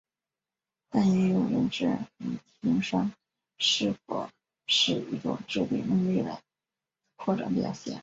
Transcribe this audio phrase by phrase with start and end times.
[0.89, 3.11] 但也有人质疑情商
[3.59, 4.29] 是否
[4.65, 6.41] 是一种智力能力的
[7.17, 7.99] 扩展表现。